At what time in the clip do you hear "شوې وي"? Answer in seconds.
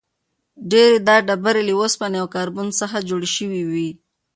3.37-3.89